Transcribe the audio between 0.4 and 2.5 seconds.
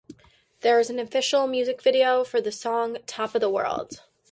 There is an official music video for